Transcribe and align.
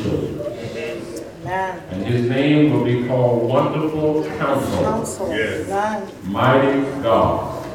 upon 0.00 0.52
his 0.52 0.74
shoulders. 0.74 1.22
Amen. 1.42 1.82
And 1.90 2.04
his 2.04 2.28
name 2.28 2.72
will 2.72 2.84
be 2.84 3.06
called 3.06 3.48
Wonderful 3.48 4.24
Counselor, 4.38 4.82
Counsel. 4.82 5.32
Amen. 5.32 6.10
Mighty 6.24 6.80
God, 7.02 7.66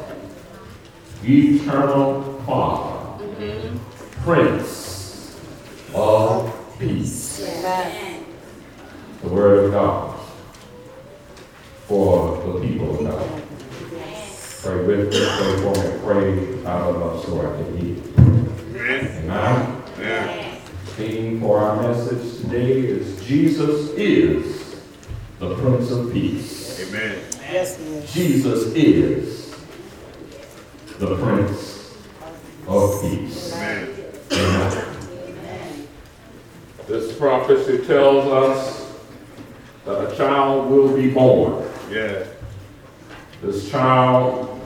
Eternal 1.24 2.42
Father, 2.46 3.18
Prince 4.22 5.38
of 5.94 6.78
Peace. 6.78 7.42
Amen. 7.42 8.24
The 9.22 9.28
Word 9.28 9.64
of 9.64 9.72
God 9.72 10.20
for 11.86 12.52
the 12.52 12.66
people 12.66 12.94
of 12.94 13.10
God. 13.10 13.42
Pray 14.62 14.84
with 14.84 15.12
me, 15.12 15.20
pray 15.20 15.56
for 15.60 15.74
me, 15.74 15.98
pray 16.04 16.64
out 16.66 16.94
of 16.94 17.02
us 17.02 17.26
so 17.26 17.40
I 17.40 17.62
can 17.62 17.76
hear. 17.78 17.96
Amen. 19.24 19.73
Theme 20.96 21.40
for 21.40 21.58
our 21.58 21.82
message 21.82 22.40
today 22.42 22.78
is 22.78 23.20
Jesus 23.26 23.90
is 23.96 24.76
the 25.40 25.56
Prince 25.56 25.90
of 25.90 26.12
Peace. 26.12 26.88
Yes, 27.50 27.76
he 27.78 27.84
is. 27.84 28.12
Jesus 28.14 28.72
is 28.74 29.50
the 31.00 31.16
Prince 31.16 31.96
of 32.68 33.02
Peace. 33.02 33.52
Amen. 33.56 33.88
This 36.86 37.18
prophecy 37.18 37.84
tells 37.84 38.26
us 38.26 38.96
that 39.86 40.12
a 40.12 40.16
child 40.16 40.70
will 40.70 40.96
be 40.96 41.10
born. 41.10 41.68
Yeah. 41.90 42.24
This 43.42 43.68
child 43.68 44.60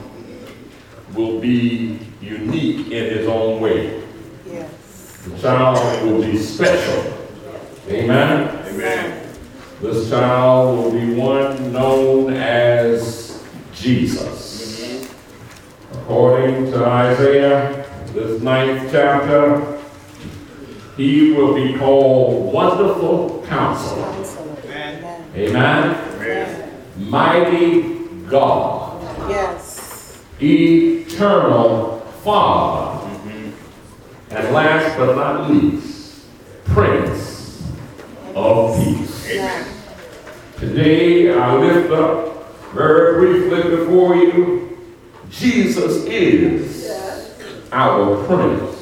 will 1.15 1.39
be 1.39 1.97
unique 2.21 2.91
in 2.91 3.17
his 3.17 3.27
own 3.27 3.61
way. 3.61 4.03
The 5.25 5.37
child 5.41 6.05
will 6.05 6.21
be 6.21 6.37
special. 6.37 7.13
Amen. 7.87 8.65
Amen. 8.67 9.35
This 9.81 10.09
child 10.09 10.77
will 10.77 10.91
be 10.91 11.13
one 11.13 11.73
known 11.73 12.33
as 12.33 13.43
Jesus. 13.73 15.07
According 15.91 16.71
to 16.71 16.85
Isaiah, 16.85 17.85
this 18.13 18.41
ninth 18.41 18.91
chapter, 18.91 19.79
he 20.95 21.31
will 21.31 21.53
be 21.53 21.77
called 21.77 22.53
Wonderful 22.53 23.45
Counselor. 23.47 24.09
Amen. 25.35 26.09
Mighty 26.97 27.99
God. 28.29 29.01
Yes. 29.29 30.21
Eternal 30.41 31.99
Father. 32.23 32.88
And 34.31 34.53
last 34.53 34.95
but 34.95 35.15
not 35.15 35.49
least, 35.49 36.25
Prince 36.65 37.63
of 38.35 38.77
Peace. 38.77 39.31
Amen. 39.31 39.65
Today 40.57 41.33
I 41.33 41.55
lift 41.55 41.91
up 41.91 42.53
very 42.71 43.17
briefly 43.19 43.75
before 43.75 44.15
you, 44.15 44.77
Jesus 45.31 46.05
is 46.05 46.91
our 47.71 48.23
Prince 48.25 48.75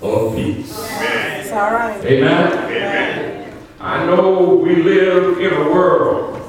of 0.00 0.34
Peace. 0.34 0.70
It's 0.70 1.52
all 1.52 1.70
right. 1.70 2.02
Amen. 2.04 2.52
Amen. 2.52 3.58
I 3.80 4.06
know 4.06 4.54
we 4.54 4.76
live 4.76 5.38
in 5.38 5.52
a 5.52 5.70
world 5.70 6.40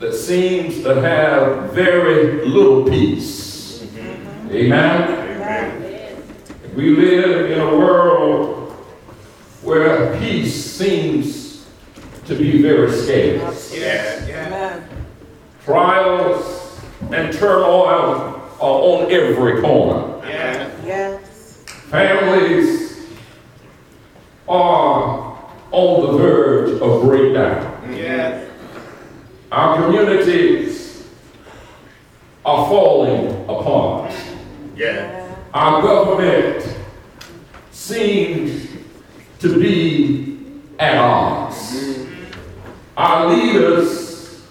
that 0.00 0.14
seems 0.14 0.82
to 0.82 1.00
have 1.00 1.72
very 1.72 2.44
little 2.44 2.84
peace. 2.84 3.82
Mm-hmm. 3.82 4.50
Amen. 4.50 4.52
Amen. 4.52 5.21
We 6.74 6.96
live 6.96 7.50
in 7.50 7.60
a 7.60 7.76
world 7.76 8.72
where 9.62 10.18
peace 10.18 10.54
seems 10.54 11.66
to 12.24 12.34
be 12.34 12.62
very 12.62 12.90
scarce. 12.90 13.74
Amen. 13.74 14.88
Trials 15.64 16.80
and 17.10 17.30
turmoil 17.32 18.40
are 18.58 18.60
on 18.60 19.12
every 19.12 19.60
corner. 19.60 20.26
Yes. 20.26 21.62
Families 21.90 23.06
are 24.48 25.38
on 25.72 26.06
the 26.06 26.18
verge 26.18 26.80
of 26.80 27.02
breakdown. 27.02 27.68
Our 29.52 29.76
communities 29.76 31.06
are 32.46 32.66
falling 32.66 33.44
apart. 33.44 34.10
Our 35.54 35.82
government 35.82 36.78
seems 37.70 38.68
to 39.40 39.60
be 39.60 40.38
at 40.78 40.96
odds. 40.96 42.06
Our 42.96 43.34
leaders 43.34 44.46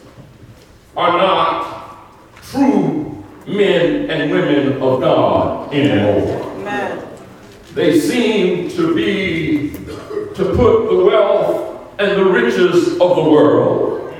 are 0.95 1.17
not 1.17 2.13
true 2.43 3.23
men 3.47 4.09
and 4.11 4.31
women 4.31 4.73
of 4.73 5.01
God 5.01 5.73
anymore. 5.73 6.41
Amen. 6.57 7.07
They 7.73 7.99
seem 7.99 8.69
to 8.71 8.93
be 8.93 9.71
to 9.71 10.53
put 10.55 10.89
the 10.89 11.03
wealth 11.03 11.99
and 11.99 12.11
the 12.11 12.25
riches 12.25 12.93
of 12.99 13.15
the 13.15 13.23
world 13.23 14.13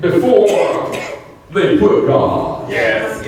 before 0.00 0.92
they 1.50 1.78
put 1.78 2.06
God. 2.06 2.70
Yes. 2.70 3.20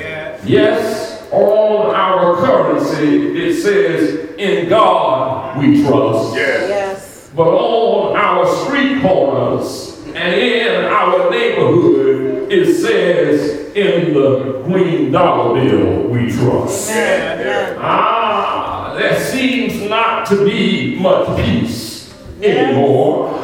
Yes, 0.45 1.02
on 1.33 1.95
our 1.95 2.37
currency 2.37 3.39
it 3.39 3.63
says, 3.63 4.35
in 4.39 4.69
God 4.69 5.59
we 5.59 5.83
trust. 5.83 6.35
Yes. 6.35 7.31
But 7.35 7.49
on 7.49 8.17
our 8.17 8.47
street 8.65 9.01
corners 9.01 9.99
and 10.15 10.35
in 10.35 10.85
our 10.85 11.31
neighborhood, 11.31 12.53
it 12.53 12.75
says, 12.77 13.75
in 13.75 14.13
the 14.13 14.63
green 14.65 15.11
dollar 15.11 15.55
bill 15.55 16.09
we 16.09 16.31
trust. 16.31 16.91
Amen. 16.91 17.41
Amen. 17.41 17.79
Ah, 17.81 18.95
there 18.99 19.19
seems 19.19 19.89
not 19.89 20.27
to 20.27 20.45
be 20.45 20.99
much 21.01 21.37
peace 21.39 22.13
anymore. 22.43 23.39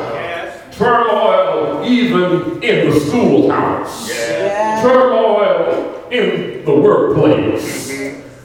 Turmoil 0.72 1.84
even 1.84 2.62
in 2.62 2.90
the 2.90 3.00
schoolhouse. 3.00 4.08
Yes. 4.08 4.82
Turmoil 4.82 5.37
in 6.10 6.64
the 6.64 6.74
workplace. 6.74 7.88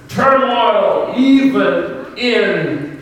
Turmoil 0.09 1.13
even 1.17 2.17
in 2.17 2.99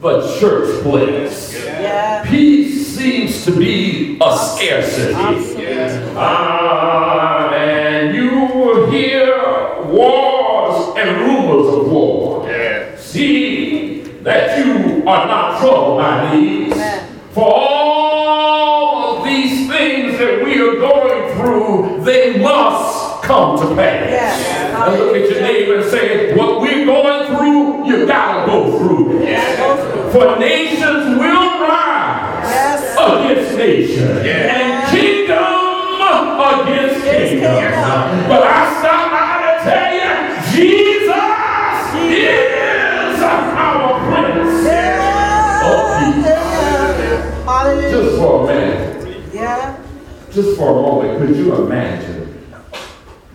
the 0.00 0.38
church 0.38 0.82
place. 0.82 1.54
Yes. 1.54 2.28
Peace 2.28 2.86
seems 2.96 3.44
to 3.44 3.56
be 3.56 4.18
a 4.20 4.36
scarcity. 4.36 5.14
Absolutely. 5.14 6.14
Ah, 6.16 7.52
and 7.54 8.14
you 8.14 8.30
will 8.54 8.90
hear 8.90 9.84
wars 9.86 10.96
and 10.98 11.20
rumors 11.20 11.74
of 11.74 11.90
war. 11.90 12.42
See 12.98 14.02
that 14.22 14.58
you 14.58 15.02
are 15.06 15.26
not 15.26 15.60
troubled 15.60 15.98
by 15.98 16.36
these. 16.36 16.74
For 17.32 17.50
all 17.52 19.18
of 19.18 19.24
these 19.24 19.68
things 19.68 20.18
that 20.18 20.44
we 20.44 20.60
are 20.60 20.76
going 20.76 21.34
through, 21.36 22.04
they 22.04 22.38
must 22.38 22.91
come 23.32 23.56
to 23.58 23.74
pass. 23.74 24.10
Yes. 24.10 24.92
And 24.92 25.00
look 25.00 25.16
at 25.16 25.30
your 25.30 25.40
neighbor 25.40 25.76
and 25.78 25.90
say, 25.90 26.36
what 26.36 26.60
we're 26.60 26.84
going 26.84 27.34
through, 27.34 27.86
you 27.86 28.06
gotta 28.06 28.50
go 28.50 28.78
through 28.78 28.82
through. 28.82 30.12
For 30.12 30.38
nations 30.38 31.18
will 31.18 31.60
rise 31.64 32.44
Yes. 32.44 32.96
against 32.98 33.56
nation 33.56 34.08
and 34.26 34.90
kingdom 34.90 35.62
against 36.52 37.04
kingdom. 37.04 37.56
kingdom. 37.56 38.28
But 38.28 38.42
I 38.42 38.60
stop 38.80 39.04
by 39.16 39.28
to 39.48 39.52
tell 39.64 39.90
you, 39.96 40.12
Jesus 40.52 41.32
is 42.12 43.22
our 43.22 43.92
Prince. 44.08 44.66
Yeah. 44.66 45.64
Oh, 45.64 45.80
just 47.90 48.10
for 48.18 48.32
a 48.42 48.46
minute, 48.46 48.84
Yeah. 49.32 49.76
just 50.30 50.58
for 50.58 50.68
a 50.68 50.82
moment, 50.82 51.18
could 51.18 51.36
you 51.36 51.54
imagine 51.54 52.21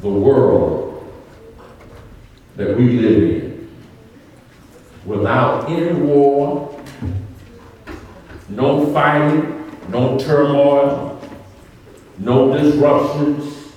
the 0.02 0.10
world 0.10 1.12
that 2.56 2.78
we 2.78 3.00
live 3.00 3.44
in 3.44 3.78
without 5.06 5.70
any 5.70 5.94
war, 6.00 6.80
no 8.50 8.92
fighting, 8.94 9.72
no 9.90 10.18
turmoil, 10.20 11.20
no 12.20 12.56
disruptions 12.58 13.72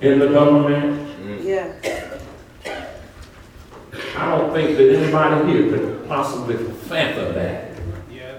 in 0.00 0.18
the 0.18 0.28
government? 0.28 1.08
Yeah. 1.42 1.72
I 4.16 4.36
don't 4.36 4.52
think 4.52 4.76
that 4.76 4.94
anybody 4.94 5.52
here 5.52 5.70
could 5.70 6.08
possibly 6.08 6.56
fathom 6.56 7.34
that. 7.34 7.70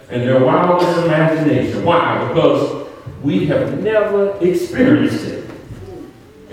In 0.09 0.27
their 0.27 0.43
wildest 0.43 1.05
imagination. 1.05 1.83
Why? 1.83 2.27
Because 2.27 2.87
we 3.23 3.45
have 3.47 3.81
never 3.81 4.37
experienced 4.41 5.25
it. 5.25 5.42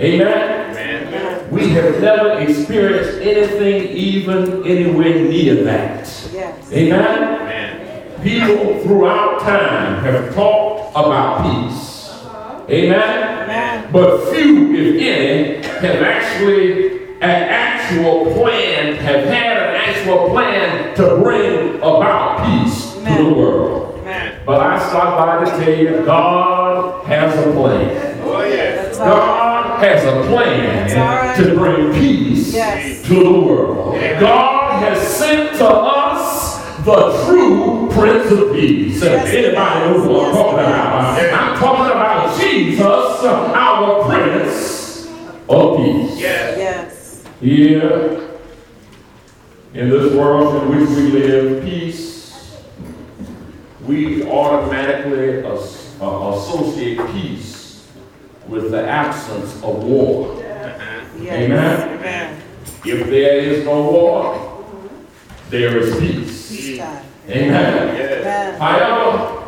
Amen? 0.00 1.50
We 1.50 1.68
have 1.70 2.00
never 2.00 2.38
experienced 2.38 3.20
anything 3.20 3.88
even 3.88 4.66
anywhere 4.66 5.14
near 5.28 5.62
that. 5.64 6.06
Yes. 6.32 6.72
Amen? 6.72 8.22
People 8.22 8.82
throughout 8.82 9.40
time 9.40 10.02
have 10.02 10.34
talked 10.34 10.92
about 10.92 11.42
peace. 11.42 12.08
Uh-huh. 12.12 12.64
Amen? 12.70 13.42
Amen. 13.42 13.92
But 13.92 14.32
few, 14.32 14.74
if 14.74 15.02
any, 15.02 15.66
have 15.66 16.02
actually 16.02 17.02
an 17.16 17.20
actual 17.20 18.32
plan, 18.32 18.94
have 18.94 19.24
had 19.26 19.56
an 19.58 19.74
actual 19.76 20.30
plan 20.30 20.96
to 20.96 21.16
bring 21.22 21.76
about 21.76 22.46
peace 22.46 22.94
to 22.94 23.22
the 23.22 23.34
world. 23.34 23.98
Amen. 23.98 24.40
But 24.46 24.62
I 24.62 24.78
stop 24.88 25.18
by 25.18 25.44
to 25.44 25.50
tell 25.62 25.74
you, 25.74 26.06
God 26.06 27.04
has 27.04 27.38
a 27.38 27.52
plan. 27.52 28.18
Oh, 28.22 28.32
All 28.32 28.40
right. 28.40 28.92
God 28.96 29.49
has 29.80 30.04
a 30.04 30.28
plan 30.28 31.36
to 31.42 31.54
bring 31.54 31.92
peace 31.94 32.52
Yes. 32.54 33.02
to 33.06 33.14
the 33.14 33.40
world. 33.40 33.94
God 34.20 34.82
has 34.82 35.00
sent 35.06 35.56
to 35.58 35.66
us 35.68 36.58
the 36.84 37.24
true 37.26 37.88
Prince 37.92 38.30
of 38.30 38.52
Peace. 38.54 39.02
Yes, 39.02 39.26
Anybody 39.28 39.80
knows 39.90 40.06
what 40.06 40.26
I'm 40.28 40.32
talking 40.34 40.58
about? 40.58 41.32
I'm 41.32 41.58
talking 41.58 41.90
about 41.90 42.40
Jesus, 42.40 43.24
our 43.24 44.04
Prince 44.04 45.08
of 45.48 45.76
Peace. 45.76 46.18
Yes. 46.20 47.22
Here, 47.40 48.20
in 49.74 49.88
this 49.90 50.12
world 50.14 50.62
in 50.62 50.78
which 50.80 50.88
we 50.90 51.02
live, 51.20 51.64
peace, 51.64 52.56
we 53.86 54.24
automatically 54.24 55.44
as- 55.44 55.78
uh, 56.00 56.32
associate 56.34 56.98
peace 57.12 57.49
with 58.50 58.72
the 58.72 58.86
absence 58.86 59.54
of 59.62 59.84
war. 59.84 60.42
Amen. 60.42 61.98
Amen. 61.98 62.42
If 62.84 63.06
there 63.08 63.38
is 63.38 63.64
no 63.64 63.82
war, 63.82 64.64
there 65.50 65.78
is 65.78 65.98
peace. 66.00 66.80
Amen. 66.80 67.04
Amen. 67.28 68.60
However, 68.60 69.46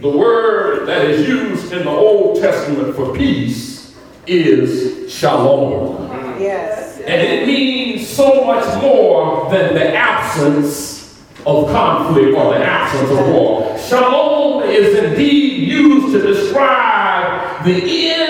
the 0.00 0.08
word 0.08 0.86
that 0.88 1.04
is 1.04 1.28
used 1.28 1.72
in 1.72 1.84
the 1.84 1.90
Old 1.90 2.40
Testament 2.40 2.96
for 2.96 3.14
peace 3.14 3.94
is 4.26 5.12
shalom. 5.12 6.08
Yes. 6.40 6.98
And 7.00 7.20
it 7.20 7.46
means 7.46 8.08
so 8.08 8.44
much 8.44 8.82
more 8.82 9.50
than 9.50 9.74
the 9.74 9.94
absence 9.94 11.20
of 11.44 11.70
conflict 11.70 12.36
or 12.36 12.54
the 12.54 12.64
absence 12.64 13.10
of 13.10 13.28
war. 13.28 13.76
Shalom 13.78 14.62
is 14.62 14.96
indeed 14.96 15.68
used 15.68 16.12
to 16.14 16.22
describe 16.22 17.64
the 17.64 18.10
end 18.10 18.29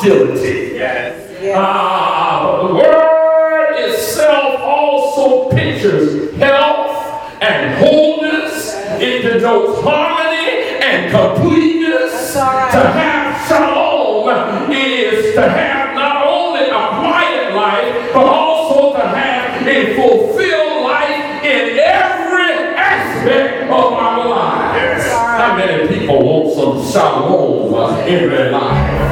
hostility. 0.00 0.72
Yes. 0.76 1.54
Ah, 1.56 2.42
but 2.44 2.68
the 2.68 2.74
word 2.74 3.90
itself 3.90 4.60
also 4.60 5.50
pictures 5.50 6.34
health 6.36 7.42
and 7.42 7.78
wholeness. 7.78 8.74
It 9.00 9.22
denotes 9.22 9.82
harmony 9.82 10.80
and 10.80 11.10
completeness. 11.10 12.34
Right. 12.36 12.70
To 12.72 12.78
have 12.78 13.48
shalom 13.48 14.70
is 14.72 15.34
to 15.34 15.42
have 15.42 15.94
not 15.94 16.26
only 16.26 16.64
a 16.68 16.88
quiet 17.00 17.54
life, 17.54 18.12
but 18.14 18.24
also 18.26 18.92
to 18.98 19.06
have 19.06 19.66
a 19.66 19.96
fulfilled 19.96 20.82
life 20.84 21.44
in 21.44 21.78
every 21.78 22.52
aspect 22.76 23.64
of 23.64 23.92
our 23.92 24.28
lives. 24.28 25.04
How 25.10 25.56
many 25.56 25.88
people 25.88 26.22
want 26.22 26.54
some 26.54 26.92
shalom 26.92 28.06
in 28.06 28.30
their 28.30 28.50
life? 28.52 29.09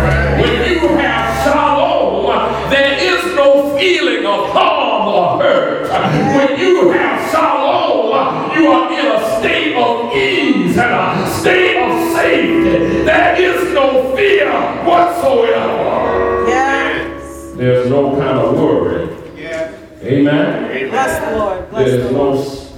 Feeling 3.78 4.26
of 4.26 4.50
harm 4.50 5.08
or 5.08 5.42
hurt. 5.42 5.88
When 6.37 6.58
you 6.58 6.90
have 6.90 7.30
shalom, 7.30 8.56
you 8.56 8.66
are 8.73 8.92
in 8.92 9.06
a 9.06 9.38
state 9.38 9.76
of 9.76 10.12
ease 10.14 10.76
and 10.76 10.92
a 10.94 11.30
state 11.30 11.76
of 11.78 12.16
safety. 12.16 13.02
There 13.04 13.37
is 13.40 13.73
no 13.73 14.14
fear 14.16 14.50
whatsoever. 14.85 16.49
Yes. 16.49 17.52
There's 17.56 17.88
no 17.88 18.16
kind 18.16 18.38
of 18.38 18.54
worry. 18.58 19.08
Yes. 19.37 19.75
Amen. 20.02 20.90
Bless 20.90 21.25
the 21.30 21.37
Lord. 21.38 21.70
Bless 21.70 21.88
There's 21.90 22.02
the 22.04 22.12
no 22.12 22.25
Lord. 22.25 22.38
s- 22.47 22.73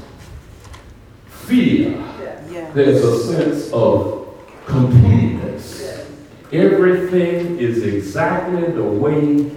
fear. 1.29 2.05
Yes. 2.51 2.75
There's 2.75 3.03
a 3.05 3.19
sense 3.33 3.73
of 3.73 4.29
completeness. 4.67 6.07
Everything 6.53 7.59
is 7.59 7.83
exactly 7.85 8.63
the 8.73 8.83
way 8.83 9.51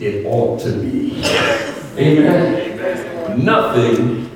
it 0.00 0.24
ought 0.26 0.60
to 0.60 0.72
be. 0.80 1.22
Amen. 1.98 3.44
Nothing 3.44 4.30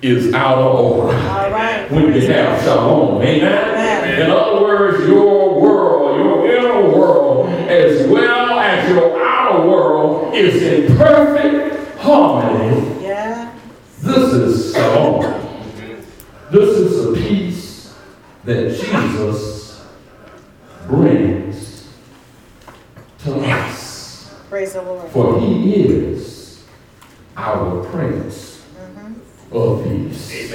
is 0.00 0.32
out 0.32 0.58
of 0.58 0.74
order 0.78 1.16
All 1.16 1.50
right. 1.50 1.90
when 1.90 2.12
you 2.14 2.20
have 2.28 2.62
shalom. 2.62 3.20
Amen. 3.22 3.42
Amen. 3.42 4.22
In 4.22 4.30
other 4.30 4.62
words, 4.62 5.06
your 5.08 5.60
world, 5.60 6.18
your 6.18 6.46
inner 6.56 6.96
world, 6.96 7.48
as 7.68 8.06
well 8.08 8.58
as 8.60 8.88
your 8.88 9.20
outer 9.26 9.66
world, 9.68 10.34
is 10.34 10.62
in 10.62 10.96
perfect 10.96 11.98
harmony 11.98 13.02
Yeah. 13.02 13.52
this 14.00 14.32
is 14.32 14.72
shalom. 14.72 15.22
This 16.52 16.78
is 16.78 17.04
a 17.06 17.12
peace 17.28 17.94
that 18.44 18.70
Jesus 18.70 19.84
brings 20.86 21.88
to 23.24 23.34
us. 23.40 24.32
Praise 24.70 24.84
the 24.84 24.92
Lord. 24.92 25.10
For 25.12 25.40
he 25.40 25.74
is 25.76 26.64
our 27.38 27.82
Prince 27.84 28.62
mm-hmm. 28.76 29.56
of 29.56 29.84
Peace. 29.84 30.52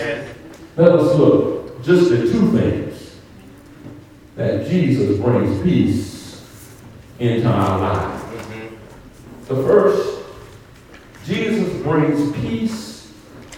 Let 0.76 0.92
us 0.92 1.18
look 1.18 1.84
just 1.84 2.12
at 2.12 2.20
two 2.20 2.52
things 2.52 3.16
that 4.36 4.68
Jesus 4.68 5.20
brings 5.20 5.64
peace 5.64 6.46
into 7.18 7.48
our 7.48 7.80
lives. 7.80 8.24
Mm-hmm. 8.24 9.46
The 9.46 9.64
first, 9.64 10.26
Jesus 11.26 11.82
brings 11.82 12.36
peace 12.38 13.14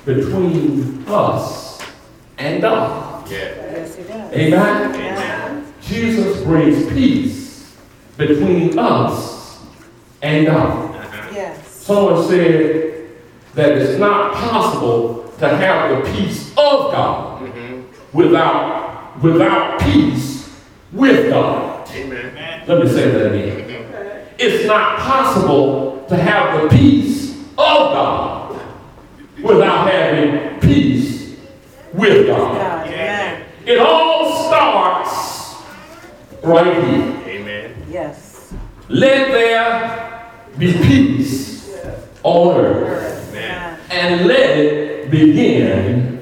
between 0.05 1.03
us 1.07 1.81
and 2.37 2.61
God. 2.61 3.29
Yes, 3.29 3.95
he 3.97 4.03
does. 4.03 4.31
Amen? 4.31 4.95
Amen. 4.95 5.73
Jesus 5.81 6.43
brings 6.43 6.87
peace 6.93 7.75
between 8.15 8.79
us 8.79 9.34
and 10.21 10.47
God. 10.47 10.95
Yes. 11.33 11.67
Someone 11.67 12.27
said 12.27 13.09
that 13.53 13.77
it's 13.77 13.99
not 13.99 14.33
possible 14.33 15.31
to 15.39 15.49
have 15.49 16.03
the 16.03 16.11
peace 16.11 16.49
of 16.51 16.91
God 16.91 17.41
mm-hmm. 17.41 18.17
without, 18.17 19.21
without 19.21 19.79
peace 19.81 20.53
with 20.91 21.29
God. 21.29 21.89
Amen. 21.91 22.63
Let 22.67 22.83
me 22.83 22.89
say 22.89 23.11
that 23.11 23.31
again. 23.33 24.27
It's 24.37 24.67
not 24.67 24.99
possible 24.99 26.05
to 26.09 26.15
have 26.15 26.61
the 26.61 26.69
peace 26.69 27.37
of 27.51 27.55
God 27.57 28.61
without 29.41 29.89
having 29.89 30.59
peace 30.59 31.37
with 31.93 32.27
God. 32.27 32.57
God. 32.57 32.87
Amen. 32.87 33.45
It 33.65 33.79
all 33.79 34.47
starts 34.47 35.63
right 36.43 36.83
here. 36.83 37.39
Amen. 37.39 37.85
Yes. 37.89 38.53
Let 38.89 39.31
there 39.31 40.04
be 40.57 40.71
peace 40.73 41.69
on 42.23 42.57
earth. 42.57 43.29
Amen. 43.31 43.79
And 43.89 44.25
let 44.25 44.57
it 44.57 45.11
begin 45.11 46.19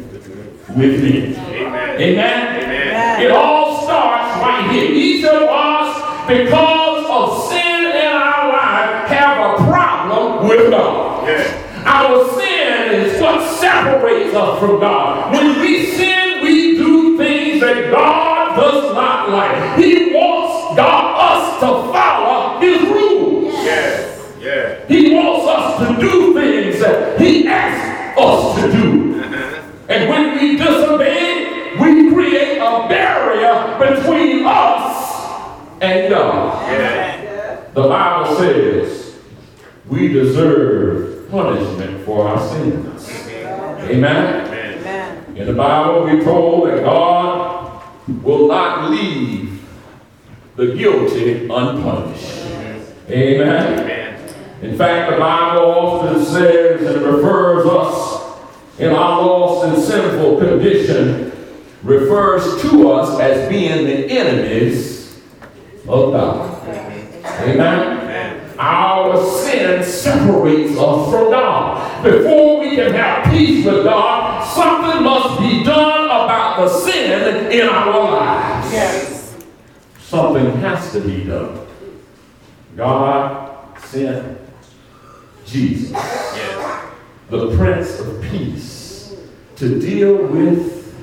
with 0.69 1.03
me. 1.03 1.35
Amen. 1.35 2.01
Amen? 2.01 2.63
Amen. 2.63 3.21
It 3.21 3.31
all 3.31 3.83
starts 3.83 4.41
right 4.41 4.71
here. 4.71 4.91
Each 4.91 5.23
of 5.23 5.43
us, 5.43 6.27
because 6.27 7.05
of 7.07 7.51
sin 7.51 7.85
in 7.95 8.07
our 8.07 8.47
life, 8.49 9.07
have 9.09 9.37
a 9.37 9.63
problem 9.69 10.47
with 10.47 10.71
God. 10.71 11.27
Yes. 11.27 11.59
Our 11.85 12.39
sin 12.39 13.05
is 13.05 13.21
what 13.21 13.59
separates 13.59 14.33
us 14.33 14.59
from 14.59 14.79
God. 14.79 15.31
When 15.31 15.59
we 15.59 15.91
sin, 15.91 16.41
we 16.41 16.77
do 16.77 17.17
things 17.17 17.61
that 17.61 17.91
God 17.91 18.55
does 18.55 18.95
not 18.95 19.29
like. 19.29 19.77
He 19.77 20.13
The 37.73 37.87
Bible 37.87 38.35
says 38.35 39.19
we 39.87 40.07
deserve 40.09 41.29
punishment 41.31 42.05
for 42.05 42.27
our 42.27 42.47
sins. 42.49 43.09
Amen. 43.39 44.47
Amen. 44.47 45.35
In 45.35 45.47
the 45.47 45.53
Bible, 45.53 46.03
we're 46.03 46.23
told 46.23 46.69
that 46.69 46.83
God 46.83 47.83
will 48.21 48.47
not 48.47 48.91
leave 48.91 49.67
the 50.55 50.75
guilty 50.75 51.45
unpunished. 51.45 52.45
Amen. 53.09 53.79
Amen. 53.79 54.35
In 54.61 54.77
fact, 54.77 55.11
the 55.11 55.17
Bible 55.17 55.65
often 55.65 56.23
says 56.23 56.95
and 56.95 57.03
refers 57.03 57.65
us 57.65 58.39
in 58.77 58.91
our 58.91 59.25
lost 59.25 59.67
and 59.67 59.83
sinful 59.83 60.37
condition, 60.37 61.31
refers 61.81 62.61
to 62.61 62.91
us 62.91 63.19
as 63.19 63.49
being 63.49 63.85
the 63.85 64.11
enemies 64.11 65.19
of 65.87 66.13
God. 66.13 66.52
Amen. 67.43 68.51
Our 68.57 69.25
sin 69.41 69.83
separates 69.83 70.77
us 70.77 71.11
from 71.11 71.31
God. 71.31 72.03
Before 72.03 72.59
we 72.59 72.75
can 72.75 72.93
have 72.93 73.31
peace 73.31 73.65
with 73.65 73.83
God, 73.83 74.43
something 74.43 75.03
must 75.03 75.39
be 75.39 75.63
done 75.63 76.05
about 76.05 76.57
the 76.59 76.69
sin 76.69 77.51
in 77.51 77.67
our 77.67 78.11
lives. 78.11 78.71
Yes. 78.71 79.35
Something 79.99 80.57
has 80.57 80.91
to 80.91 81.01
be 81.01 81.23
done. 81.23 81.65
God 82.75 83.79
sent 83.79 84.39
Jesus, 85.45 85.91
Yes. 85.91 86.85
the 87.29 87.55
Prince 87.57 87.99
of 87.99 88.21
Peace, 88.21 89.15
to 89.57 89.79
deal 89.79 90.25
with 90.27 90.95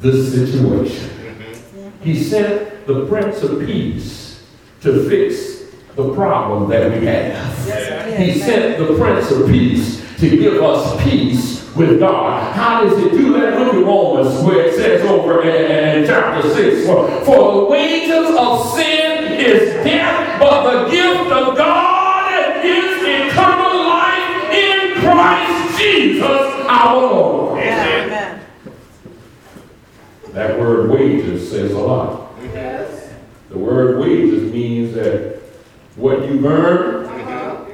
the 0.00 0.24
situation. 0.24 1.08
Mm-hmm. 1.10 2.02
He 2.02 2.22
sent 2.22 2.86
the 2.86 3.06
Prince 3.06 3.42
of 3.42 3.64
Peace 3.66 4.42
to 4.82 5.08
fix 5.08 5.55
the 5.96 6.14
problem 6.14 6.68
that 6.68 6.90
we 6.90 7.06
have. 7.06 7.66
Yes, 7.66 8.18
He 8.18 8.32
he 8.32 8.40
sent 8.40 8.78
the 8.78 8.94
Prince 8.96 9.30
of 9.30 9.48
Peace 9.48 10.04
to 10.18 10.30
give 10.30 10.62
us 10.62 11.02
peace 11.02 11.74
with 11.74 11.98
God. 11.98 12.52
How 12.54 12.84
does 12.84 12.98
it 12.98 13.12
do 13.12 13.32
that? 13.34 13.58
Look 13.58 13.74
at 13.74 13.84
Romans 13.84 14.44
where 14.44 14.66
it 14.66 14.74
says 14.74 15.02
over 15.06 15.42
in, 15.42 16.02
in 16.02 16.06
chapter 16.06 16.54
6 16.54 16.86
for, 16.86 17.24
for 17.24 17.54
the 17.54 17.64
wages 17.64 18.34
of 18.38 18.74
sin 18.74 19.32
is 19.32 19.72
death, 19.84 20.38
but 20.38 20.84
the 20.84 20.90
gift 20.90 21.32
of 21.32 21.56
God 21.56 22.64
is 22.64 23.02
eternal 23.02 23.86
life 23.86 24.52
in 24.52 25.00
Christ 25.00 25.78
Jesus 25.78 26.66
our 26.68 26.96
Lord. 26.96 27.58
Amen. 27.58 28.10
Amen. 28.10 28.46
That 30.32 30.58
word 30.58 30.90
wages 30.90 31.50
says 31.50 31.72
a 31.72 31.78
lot. 31.78 32.34
Yes. 32.42 33.12
The 33.48 33.58
word 33.58 33.98
wages 33.98 34.52
means 34.52 34.94
that 34.94 35.36
what 35.96 36.28
you 36.30 36.46
earn, 36.46 37.06
uh-huh. 37.06 37.64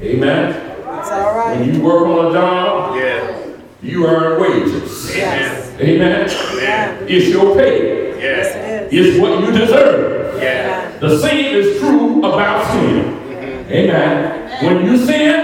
amen. 0.00 0.70
It's 0.98 1.10
all 1.10 1.50
When 1.56 1.74
you 1.74 1.82
work 1.82 2.06
on 2.06 2.26
a 2.30 2.32
job, 2.32 2.96
Yes. 2.96 3.58
you 3.82 4.06
earn 4.06 4.40
wages. 4.40 5.14
Yes. 5.16 5.72
Amen. 5.80 6.28
Amen. 6.30 7.06
It's 7.08 7.28
your 7.28 7.54
pay. 7.56 8.10
Yes, 8.20 8.54
Yes. 8.54 8.92
it 8.92 8.98
is. 8.98 9.20
What 9.20 9.40
you 9.40 9.50
deserve. 9.52 10.40
Yes. 10.42 11.00
The 11.00 11.18
same 11.18 11.54
is 11.56 11.78
true 11.80 12.18
about 12.20 12.70
sin. 12.72 13.04
Mm-hmm. 13.04 13.72
Amen. 13.72 14.64
When 14.64 14.84
you 14.86 14.96
sin, 14.96 15.40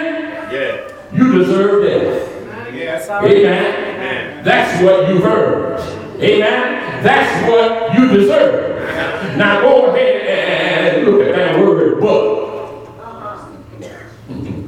Yes. 0.50 0.92
you 1.12 1.38
deserve 1.38 1.84
death. 1.84 2.74
Yes. 2.74 3.08
Amen. 3.10 3.24
Amen. 3.34 4.44
That's 4.44 4.82
what 4.82 5.08
you've 5.08 5.24
earned. 5.24 6.22
Amen. 6.22 7.02
That's 7.02 7.48
what 7.50 7.94
you 7.98 8.08
deserve. 8.18 8.88
Uh-huh. 8.88 9.36
Now 9.36 9.60
go 9.62 9.86
ahead 9.94 10.94
and 10.94 11.06
look 11.06 11.26
at 11.28 11.34
that 11.34 11.58
word 11.58 12.00
but. 12.00 12.40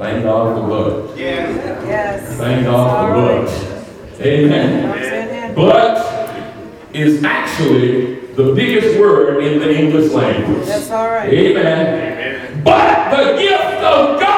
Thank 0.03 0.23
God 0.25 0.57
for 0.59 0.67
but. 0.67 1.17
Yes. 1.17 1.87
Yes. 1.87 2.37
Thank 2.37 2.65
God 2.65 3.07
for 3.07 3.21
right. 3.21 4.17
but. 4.17 4.25
Amen. 4.25 4.91
Comes. 4.91 5.55
But 5.55 6.93
is 6.93 7.23
actually 7.23 8.19
the 8.35 8.53
biggest 8.53 8.99
word 8.99 9.45
in 9.45 9.59
the 9.59 9.73
English 9.73 10.11
language. 10.11 10.65
That's 10.65 10.91
all 10.91 11.07
right. 11.07 11.31
Amen. 11.31 11.87
Amen. 11.87 12.63
But 12.65 13.11
the 13.15 13.37
gift 13.37 13.75
of 13.75 14.19
God 14.19 14.32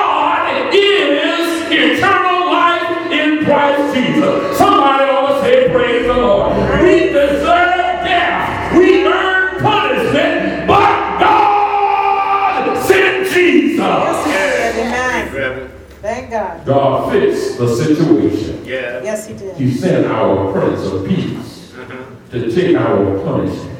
God. 16.65 17.12
God 17.12 17.12
fixed 17.12 17.58
the 17.58 17.75
situation. 17.75 18.65
Yes. 18.65 19.04
Yes, 19.04 19.28
he 19.28 19.34
did. 19.36 19.56
He 19.58 19.71
sent 19.71 20.06
our 20.08 20.51
Prince 20.51 20.82
of 20.86 21.08
Peace 21.08 21.71
mm-hmm. 21.73 22.32
to 22.32 22.51
take 22.51 22.75
our 22.75 23.19
punishment. 23.23 23.75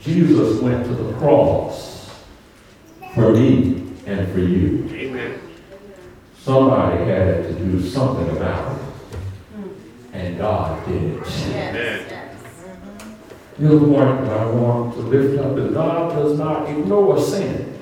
Jesus 0.00 0.60
went 0.62 0.86
to 0.86 0.94
the 0.94 1.12
cross 1.14 2.10
for 3.14 3.32
me 3.32 3.84
and 4.06 4.32
for 4.32 4.38
you. 4.38 4.88
Amen. 4.92 5.40
Somebody 6.38 7.04
had 7.04 7.42
to 7.42 7.52
do 7.54 7.86
something 7.86 8.36
about 8.36 8.76
it. 8.76 8.82
Hmm. 9.54 10.14
And 10.14 10.38
God 10.38 10.86
did. 10.86 11.16
Amen. 11.16 12.04
Mm-hmm. 12.06 13.64
The 13.64 13.76
other 13.76 13.86
point 13.86 14.24
that 14.24 14.38
I 14.38 14.46
want 14.46 14.94
to 14.94 15.00
lift 15.00 15.38
up 15.40 15.58
is 15.58 15.74
God 15.74 16.14
does 16.14 16.38
not 16.38 16.70
ignore 16.70 17.20
sin. 17.20 17.78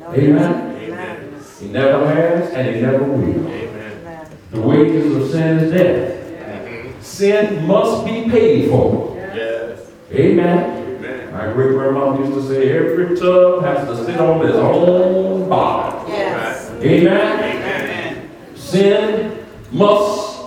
No, 0.00 0.12
Amen. 0.12 0.76
Amen. 0.76 1.17
He 1.60 1.68
never 1.68 2.06
has 2.14 2.50
and 2.52 2.74
he 2.74 2.80
never 2.82 3.02
will. 3.04 3.22
Amen. 3.48 4.00
Amen. 4.00 4.26
The 4.52 4.60
wages 4.60 5.16
of 5.16 5.30
sin 5.30 5.58
is 5.58 5.72
death. 5.72 7.04
Sin 7.04 7.66
must 7.66 8.04
be 8.04 8.28
paid 8.30 8.70
for. 8.70 9.14
Yes. 9.16 9.90
Amen. 10.12 10.96
Amen. 10.96 11.32
My 11.32 11.52
great 11.52 11.70
grandma 11.70 12.16
used 12.18 12.34
to 12.34 12.42
say 12.48 12.70
every 12.76 13.16
tub 13.18 13.62
has 13.64 13.88
to 13.88 14.04
sit 14.04 14.20
on 14.20 14.46
its 14.46 14.56
own 14.56 15.48
bottom. 15.48 16.08
Yes. 16.10 16.70
Amen. 16.80 17.40
Amen. 17.42 18.30
Sin 18.54 19.44
must 19.72 20.40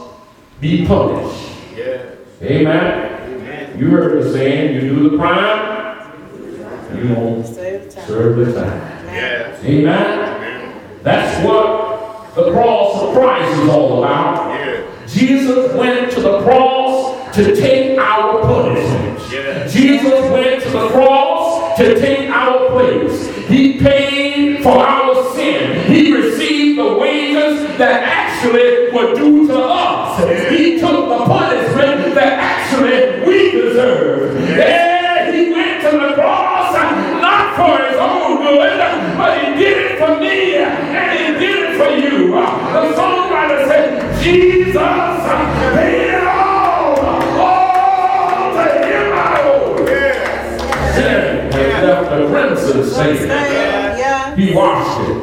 be 0.62 0.86
punished. 0.86 1.50
Yes. 1.76 2.15
Amen. 2.41 3.32
Amen. 3.34 3.80
You 3.80 3.89
heard 3.89 4.24
the 4.24 4.32
saying, 4.32 4.76
you 4.76 4.82
do 4.95 5.10
the 5.10 5.17
crime, 5.17 6.12
you 6.97 7.13
won't 7.15 7.45
Save 7.47 7.86
the 7.86 7.91
time. 7.91 8.08
serve 8.08 8.36
the 8.38 8.54
time. 8.54 9.06
Yes. 9.08 9.63
Amen. 9.65 10.40
That's 11.03 11.43
what 11.43 12.35
the 12.35 12.51
cross 12.51 13.01
of 13.01 13.13
Christ 13.15 13.59
is 13.59 13.69
all 13.69 14.03
about. 14.03 14.53
Yes. 14.53 15.11
Jesus 15.13 15.73
went 15.73 16.11
to 16.11 16.21
the 16.21 16.41
cross 16.43 17.35
to 17.35 17.55
take 17.55 17.97
our 17.97 18.41
punishment. 18.41 19.19
Yes. 19.31 19.73
Jesus 19.73 20.21
went 20.31 20.61
to 20.63 20.69
the 20.69 20.89
cross 20.89 21.77
to 21.77 21.99
take 21.99 22.29
our 22.29 22.69
place. 22.69 23.35
He 23.47 23.79
paid 23.79 24.61
for 24.61 24.77
our 24.77 25.33
sin. 25.33 25.91
He 25.91 26.13
received 26.13 26.77
the 26.77 26.93
wages 26.97 27.77
that 27.79 28.03
actually 28.03 28.91
were 28.91 29.15
due 29.15 29.47
to 29.47 29.59
us. 29.59 29.90
Crimson 53.03 53.27
yeah. 53.29 54.35
He 54.35 54.53
washed 54.53 55.09
it. 55.09 55.15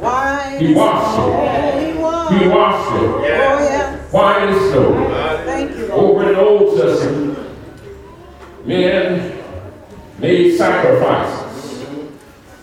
Why? 0.00 0.56
He 0.58 0.74
washed 0.74 1.18
it. 1.18 1.92
He 1.92 1.98
washed. 1.98 2.34
He 2.34 2.48
washed 2.48 3.02
it. 3.02 3.10
Oh, 3.10 3.58
yeah. 3.62 3.96
White 4.10 4.48
as 4.48 4.70
snow. 4.70 5.42
Thank 5.44 5.76
you, 5.76 5.88
Over 5.88 6.28
in 6.28 6.34
the 6.34 6.40
Old 6.40 6.78
Testament, 6.78 7.38
men 8.64 9.42
made 10.18 10.56
sacrifices 10.56 11.86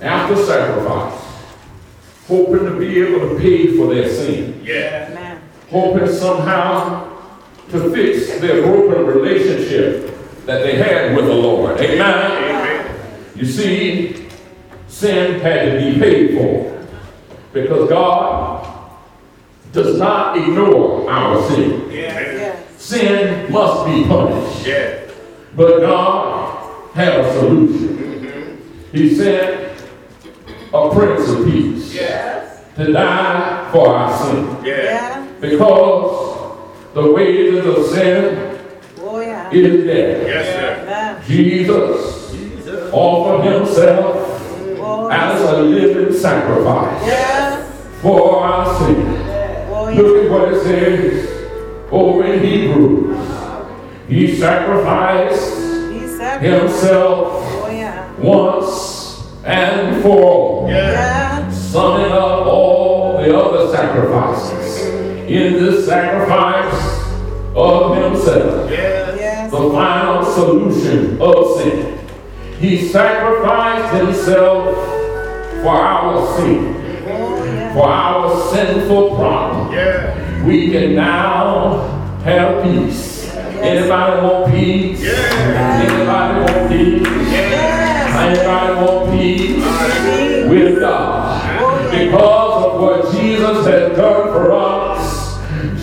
after 0.01 0.35
sacrifice, 0.45 1.21
hoping 2.27 2.65
to 2.65 2.79
be 2.79 2.99
able 3.01 3.29
to 3.29 3.39
pay 3.39 3.75
for 3.77 3.93
their 3.93 4.09
sin, 4.09 4.61
Yeah. 4.63 5.07
Amen. 5.11 5.41
hoping 5.69 6.07
somehow 6.07 7.09
to 7.71 7.89
fix 7.91 8.39
their 8.39 8.61
broken 8.63 9.05
relationship 9.05 10.45
that 10.45 10.61
they 10.63 10.75
had 10.75 11.15
with 11.15 11.25
the 11.25 11.33
Lord. 11.33 11.79
Amen. 11.79 11.99
Amen. 12.01 12.95
You 13.35 13.45
see, 13.45 14.22
sin 14.93 15.39
had 15.39 15.71
to 15.71 15.77
be 15.79 15.99
paid 15.99 16.37
for 16.37 16.85
because 17.51 17.89
God 17.89 18.67
does 19.71 19.97
not 19.97 20.37
ignore 20.37 21.09
our 21.09 21.41
sin. 21.49 21.89
Yeah. 21.91 22.19
Yes. 22.19 22.81
Sin 22.81 23.51
must 23.51 23.85
be 23.87 24.03
punished. 24.07 24.67
Yeah. 24.67 24.99
But 25.55 25.79
God 25.81 26.91
had 26.93 27.19
a 27.21 27.33
solution. 27.39 28.61
He 28.91 29.15
sent 29.15 29.79
a 30.73 30.89
Prince 30.91 31.29
of 31.29 31.45
Peace 31.45 31.91
to 32.75 32.91
die 32.91 33.69
for 33.71 33.87
our 33.95 34.17
sin. 34.23 34.45
Yeah. 34.63 34.83
Yeah. 34.83 35.27
Because 35.41 36.63
the 36.93 37.11
wages 37.11 37.65
of 37.65 37.85
sin 37.87 38.59
Oh, 38.99 39.19
yeah. 39.21 39.49
is 39.51 39.85
death. 39.85 40.27
Yes, 40.27 40.45
sir. 40.55 40.81
Amen. 40.83 41.23
Jesus 41.25 42.91
offered 42.91 43.51
himself 43.51 44.22
as 45.13 45.41
a 45.41 45.61
living 45.61 46.11
sacrifice 46.17 47.01
for 48.01 48.43
our 48.43 48.79
sin. 48.79 49.13
Look 49.95 50.25
at 50.25 50.31
what 50.31 50.53
it 50.53 50.63
says 50.63 51.29
over 51.91 52.23
in 52.25 52.43
Hebrews. 52.43 53.17
He 54.07 54.35
sacrificed 54.35 55.55
He 55.91 55.99
himself 55.99 57.27
Oh, 57.31 57.69
yeah. 57.71 58.11
once 58.19 59.23
and 59.45 60.01
for 60.01 60.23
all. 60.23 60.67
Yeah. 60.69 61.49
summing 61.51 62.11
up 62.11 62.45
all 62.47 63.17
the 63.21 63.37
other 63.37 63.71
sacrifices 63.75 64.85
in 65.29 65.53
this 65.53 65.85
sacrifice 65.85 67.01
of 67.55 67.95
himself, 68.03 68.69
Yes. 68.71 69.51
the 69.51 69.57
final 69.69 70.23
solution 70.25 71.21
of 71.21 71.57
sin. 71.59 71.99
He 72.59 72.87
sacrificed 72.87 73.93
himself 73.95 74.65
for 75.63 75.69
our 75.69 76.37
sin, 76.37 76.73
for 77.73 77.87
our 77.87 78.51
sinful 78.53 79.15
problem. 79.15 79.71
Yeah. 79.73 80.45
We 80.45 80.69
can 80.71 80.95
now 80.95 81.87
have 82.23 82.63
peace. 82.63 83.33
Anybody 83.33 84.21
want 84.27 84.51
peace? 84.51 85.01
Yeah. 85.01 85.83
Anybody 85.87 86.39
want 86.53 86.69
peace? 86.69 87.07
Yes. 87.31 88.15
Anybody 88.23 88.85
want 88.85 89.11
peace? 89.11 90.49
With 90.49 90.79
God. 90.81 91.91
Because 91.91 92.65
of 92.65 92.81
what 92.81 93.11
Jesus 93.13 93.65
has 93.65 93.95
done 93.97 94.33
for 94.33 94.51
us, 94.51 95.39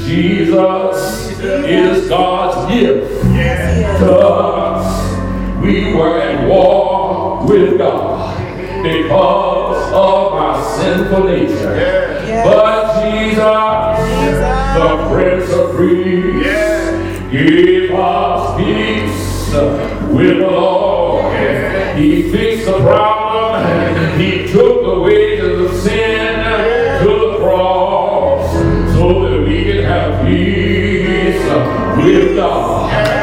Jesus 0.07 1.39
is 1.41 2.09
God's 2.09 2.71
gift 2.73 3.25
Yes, 3.33 4.01
to 4.01 4.13
us. 4.15 5.63
We 5.63 5.95
were 5.95 6.21
at 6.21 6.47
war 6.49 7.47
with 7.47 7.79
God 7.79 8.37
because 8.83 9.70
of 9.93 10.33
our 10.33 10.79
sinful 10.79 11.25
nature. 11.25 11.77
Yeah. 11.77 12.45
But 12.45 13.03
Jesus, 13.03 13.39
Jesus. 14.19 14.41
the 14.77 15.09
Prince 15.13 15.53
of 15.53 15.77
Peace, 15.77 16.47
Yeah. 16.47 17.29
Give 17.31 17.91
us 17.95 18.57
peace 18.57 19.53
with 20.13 20.39
the 20.39 20.47
Lord. 20.47 21.37
He 21.97 22.31
fixed 22.31 22.67
the 22.67 22.81
problem. 22.81 24.19
He 24.19 24.47
took 24.51 24.83
the 24.85 25.01
wages 25.01 25.71
of 25.71 25.81
sin 25.81 26.37
to 27.03 27.09
the 27.09 27.37
cross 27.39 28.53
so 28.95 29.29
that 29.29 29.47
we 29.47 29.65
can 29.65 29.85
have 29.85 30.27
peace 30.27 31.45
with 31.97 32.37
God. 32.37 33.20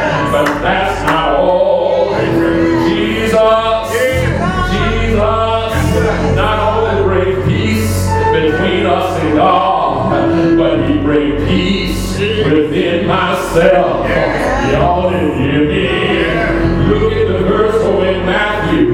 Within 13.54 13.72
myself. 13.72 14.72
Y'all 14.72 15.10
didn't 15.10 15.38
hear 15.38 15.68
me. 15.68 16.88
Look 16.88 17.12
at 17.12 17.28
the 17.28 17.38
verse 17.44 17.74
over 17.82 18.06
in 18.06 18.26
Matthew. 18.26 18.92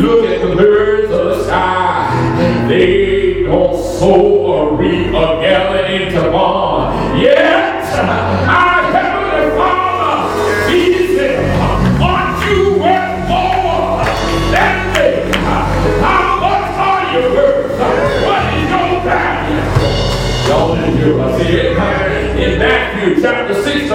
Look 0.00 0.25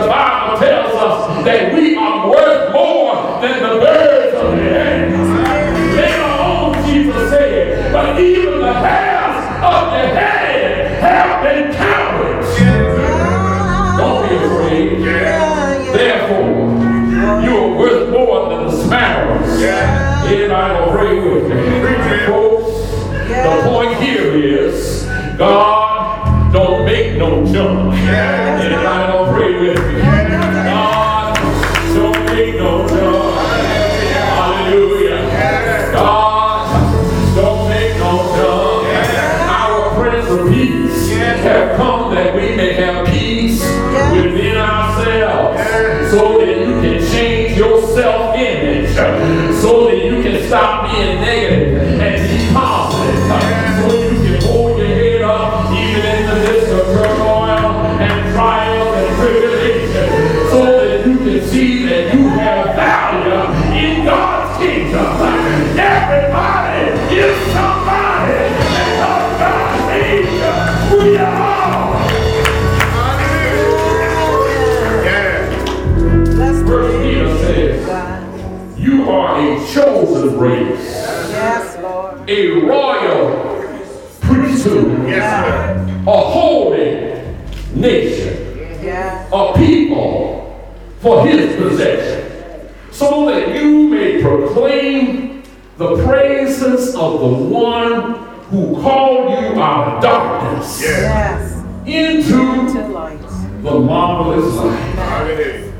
the 0.01 0.07
Bible 0.07 0.59
tells 0.59 0.93
us 0.95 1.45
that 1.45 1.73
we 1.73 1.95
are 1.95 2.29
worth 2.29 2.71
more 2.73 3.39
than 3.41 3.61
the 3.61 3.79
birds 3.79 4.35
of 4.35 4.55
the 4.55 4.63
air. 4.63 5.09
Later 5.95 6.23
on, 6.23 6.85
Jesus 6.85 7.29
said, 7.29 7.93
but 7.93 8.19
even 8.19 8.59
the 8.59 8.73
hairs 8.73 9.45
of 9.61 9.91
the 9.91 10.07
head 10.17 11.01
have 11.01 11.43
been 11.43 11.71
counted. 11.73 12.41
Don't 13.97 14.27
be 14.27 14.35
afraid. 14.35 15.03
Therefore, 15.93 17.43
you 17.43 17.57
are 17.57 17.77
worth 17.77 18.09
more 18.09 18.49
than 18.49 18.67
the 18.67 18.83
sparrows. 18.83 19.61
Anybody 19.61 20.47
gonna 20.49 20.91
pray 20.91 21.19
with 21.19 21.43
me? 21.49 22.25
Folks, 22.25 22.71
the 23.27 23.69
point 23.69 24.01
here 24.01 24.35
is 24.35 25.05
God 25.37 26.53
don't 26.53 26.85
make 26.85 27.17
no 27.17 27.45
junk. 27.45 27.93
Anybody 27.95 29.10
with 29.61 29.77
me? 29.87 30.01
God 30.01 31.35
don't 31.93 32.25
make 32.25 32.55
no 32.55 32.87
junk. 32.87 33.37
Hallelujah. 34.33 35.91
God 35.93 37.35
don't 37.35 37.69
make 37.69 37.97
no 37.97 38.11
junk. 38.35 38.87
Our 39.49 39.93
Prince 39.95 40.29
of 40.29 40.49
Peace 40.49 41.09
have 41.11 41.77
come 41.77 42.13
that 42.15 42.33
we 42.35 42.55
may 42.55 42.73
have 42.73 43.05
peace 43.07 43.61
within 43.61 44.57
ourselves 44.57 46.11
so 46.11 46.39
that 46.39 46.57
you 46.57 46.81
can 46.81 46.99
change 47.11 47.57
your 47.57 47.81
self-image 47.93 48.95
so 49.61 49.85
that 49.87 49.97
you 50.03 50.23
can 50.23 50.47
stop 50.47 50.91
being 50.91 51.21
negative 51.21 51.70
can 61.41 61.49
see 61.49 61.85
that 61.85 62.13
you 62.13 62.27
have 62.29 62.75
value 62.75 63.33
in 63.75 64.05
God's 64.05 64.57
kingdom. 64.63 65.05
Everybody 65.77 67.15
is 67.15 67.37
somebody 67.53 68.49
because 68.49 69.39
God. 69.39 71.03
We 71.03 71.17
all. 71.17 71.91
Yeah. 75.03 75.49
Let's 76.37 76.59
First 76.59 76.65
praise 76.65 77.01
Peter 77.01 77.37
says, 77.37 78.79
You 78.79 79.09
are 79.09 79.39
a 79.39 79.67
chosen 79.67 80.39
race, 80.39 80.85
Yes, 81.31 81.77
Lord. 81.81 82.29
a 82.29 82.49
royal 82.61 83.69
priesthood, 84.21 85.07
Yes, 85.07 85.45
sir. 85.45 86.03
a 86.07 86.11
holy 86.11 87.21
nation, 87.75 88.37
Yeah. 88.83 89.25
a 89.31 89.53
people 89.57 89.80
for 91.01 91.25
his 91.25 91.55
possession, 91.55 92.69
so 92.91 93.25
that 93.25 93.55
you 93.59 93.87
may 93.89 94.21
proclaim 94.21 95.43
the 95.77 96.03
praises 96.05 96.95
of 96.95 97.19
the 97.19 97.27
one 97.27 98.13
who 98.51 98.79
called 98.81 99.31
you 99.31 99.59
out 99.61 99.95
of 99.97 100.03
darkness 100.03 100.81
Yeah. 100.83 101.37
Yes. 101.39 101.63
into 101.85 102.73
To 102.73 102.87
light. 102.89 103.19
the 103.63 103.79
marvelous 103.79 104.55
light. 104.55 104.75
Hallelujah. 104.95 105.73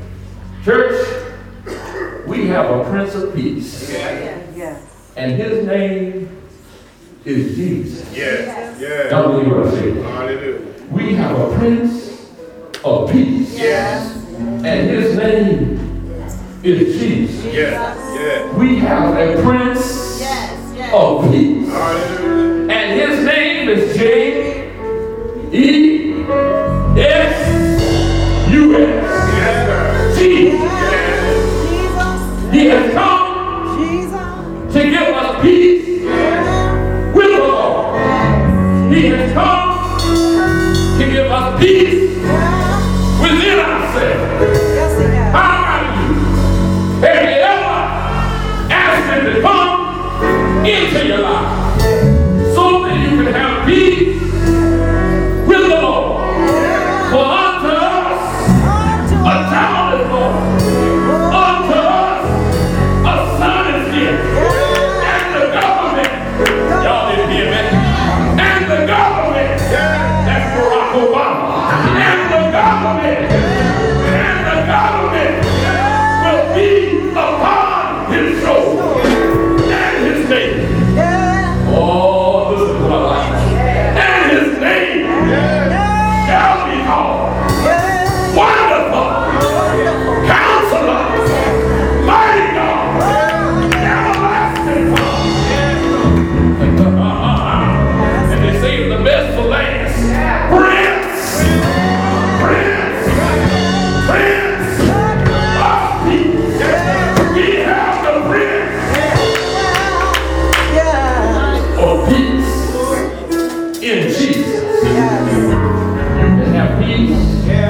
Church, 0.64 1.24
we 2.26 2.46
have 2.48 2.70
a 2.70 2.84
Prince 2.90 3.14
of 3.14 3.34
Peace. 3.34 3.90
Yes. 3.92 5.12
And 5.16 5.32
his 5.32 5.66
name 5.66 6.42
is 7.24 7.54
Jesus. 7.54 8.16
Yes. 8.16 8.80
Yes. 8.80 9.10
Y'all 9.12 9.32
believe 9.32 9.54
what 9.54 9.66
I. 9.68 10.58
We 10.90 11.14
have 11.14 11.38
a 11.38 11.56
Prince 11.58 12.26
of 12.82 13.10
Peace. 13.12 13.56
Yes. 13.58 14.21
And 14.64 14.88
his 14.90 15.16
name 15.16 16.60
is 16.62 17.00
Jesus. 17.00 17.44
Yes. 17.52 17.98
Yes. 18.14 18.54
We 18.54 18.78
have 18.78 19.16
a 19.16 19.42
Prince 19.42 20.20
Yes, 20.20 20.74
yes. 20.76 20.94
of 20.94 21.30
Peace. 21.30 21.68
Hallelujah. 21.68 22.72
And 22.72 23.00
his 23.00 23.24
name 23.26 23.68
is 23.68 23.96
J 23.96 24.70
E 25.52 26.12
S 26.96 27.34
U 28.52 28.76
S. 28.76 29.04
Yes. 29.34 30.18
Jesus. 30.18 30.72
He 32.52 32.66
has 32.66 32.92
come 32.94 33.11
come 51.12 51.26
into 51.26 51.41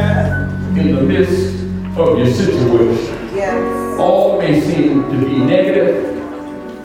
peace 0.02 0.78
in 0.78 0.94
the 0.94 1.02
midst 1.02 1.62
of 1.98 2.18
your 2.18 2.26
situation. 2.26 3.34
Yes. 3.34 3.98
All 3.98 4.38
may 4.38 4.60
seem 4.60 5.02
to 5.10 5.26
be 5.26 5.38
negative, 5.38 6.20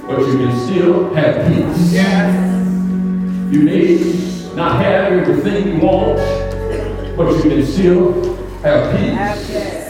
but 0.05 0.19
you 0.19 0.37
can 0.37 0.65
still 0.65 1.13
have 1.13 1.47
peace. 1.47 1.93
Yes. 1.93 2.57
You 3.51 3.61
may 3.61 4.55
not 4.55 4.81
have 4.83 5.13
everything 5.13 5.75
you 5.75 5.79
want, 5.79 6.17
but 7.17 7.31
you 7.35 7.49
can 7.49 7.65
still 7.65 8.35
have 8.61 8.95
peace. 8.95 9.17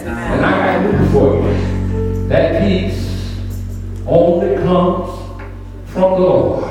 And 0.06 0.46
I 0.46 0.82
got 0.82 0.94
news 0.94 1.12
for 1.12 1.36
you. 1.36 2.28
That 2.28 2.62
peace 2.62 3.36
only 4.06 4.56
comes 4.58 5.10
from 5.88 6.12
the 6.12 6.20
Lord. 6.20 6.64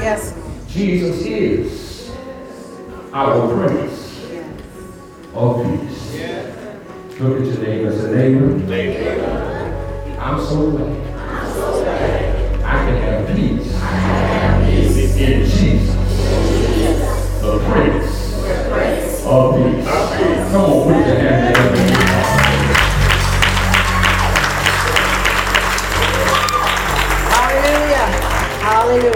Yes. 0.00 0.34
Jesus 0.68 1.24
is 1.24 2.10
our 3.12 3.48
Prince 3.54 4.03
of 5.34 5.64
peace. 5.64 6.14
Yeah. 6.14 6.42
Look 7.18 7.40
at 7.40 7.46
your 7.46 7.58
neighbor 7.58 7.88
and 7.88 8.00
say, 8.00 8.10
neighbor, 8.12 8.46
neighbor. 8.46 10.16
I'm 10.20 10.38
so 10.40 10.70
glad. 10.70 11.18
I'm 11.18 11.52
so 11.52 11.82
glad. 11.82 12.62
I 12.62 12.66
can 12.84 12.96
have 13.02 13.36
peace. 13.36 13.74
I 13.74 13.90
can 13.90 14.14
have 14.30 14.70
peace 14.70 14.96
in 14.96 15.44
Jesus. 15.44 15.58
Jesus. 16.74 17.40
The 17.40 17.58
prince 17.58 18.10
of 19.24 19.54
peace. 19.56 19.90
Come 20.50 20.64
on, 20.64 20.84
put 20.84 21.06
your 21.06 21.16
hand 21.16 21.54
Hallelujah! 27.34 28.06
Hallelujah. 28.62 29.12